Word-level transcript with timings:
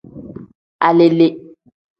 Alele. 0.87 1.27